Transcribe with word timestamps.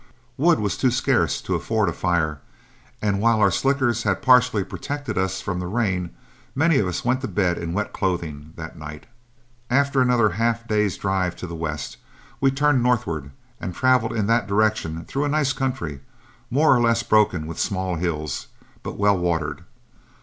Wood 0.35 0.57
was 0.59 0.77
too 0.77 0.89
scarce 0.89 1.43
to 1.43 1.53
afford 1.53 1.87
a 1.87 1.93
fire, 1.93 2.41
and 3.03 3.21
while 3.21 3.39
our 3.39 3.51
slickers 3.51 4.01
had 4.01 4.23
partially 4.23 4.63
protected 4.63 5.15
us 5.15 5.41
from 5.41 5.59
the 5.59 5.67
rain, 5.67 6.09
many 6.55 6.79
of 6.79 6.87
us 6.87 7.05
went 7.05 7.21
to 7.21 7.27
bed 7.27 7.59
in 7.59 7.73
wet 7.73 7.93
clothing 7.93 8.53
that 8.55 8.75
night. 8.79 9.05
After 9.69 10.01
another 10.01 10.29
half 10.29 10.67
day's 10.67 10.97
drive 10.97 11.35
to 11.35 11.45
the 11.45 11.53
west, 11.53 11.97
we 12.39 12.49
turned 12.49 12.81
northward 12.81 13.29
and 13.59 13.75
traveled 13.75 14.13
in 14.13 14.25
that 14.25 14.47
direction 14.47 15.05
through 15.05 15.25
a 15.25 15.29
nice 15.29 15.53
country, 15.53 15.99
more 16.49 16.75
or 16.75 16.81
less 16.81 17.03
broken 17.03 17.45
with 17.45 17.59
small 17.59 17.97
hills, 17.97 18.47
but 18.81 18.97
well 18.97 19.19
watered. 19.19 19.61